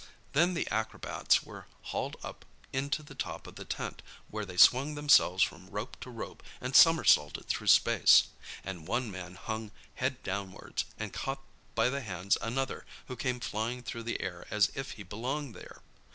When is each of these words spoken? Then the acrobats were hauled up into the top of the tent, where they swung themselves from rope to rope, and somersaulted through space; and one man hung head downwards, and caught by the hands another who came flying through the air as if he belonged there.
Then 0.33 0.55
the 0.55 0.67
acrobats 0.71 1.43
were 1.43 1.67
hauled 1.83 2.17
up 2.23 2.43
into 2.73 3.03
the 3.03 3.13
top 3.13 3.45
of 3.45 3.53
the 3.53 3.65
tent, 3.65 4.01
where 4.31 4.45
they 4.45 4.57
swung 4.57 4.95
themselves 4.95 5.43
from 5.43 5.69
rope 5.69 5.95
to 5.99 6.09
rope, 6.09 6.41
and 6.59 6.75
somersaulted 6.75 7.45
through 7.45 7.67
space; 7.67 8.23
and 8.63 8.87
one 8.87 9.11
man 9.11 9.35
hung 9.35 9.69
head 9.93 10.23
downwards, 10.23 10.85
and 10.97 11.13
caught 11.13 11.43
by 11.75 11.87
the 11.87 12.01
hands 12.01 12.35
another 12.41 12.83
who 13.09 13.15
came 13.15 13.39
flying 13.39 13.83
through 13.83 14.01
the 14.01 14.19
air 14.23 14.47
as 14.49 14.71
if 14.73 14.93
he 14.93 15.03
belonged 15.03 15.53
there. 15.53 15.83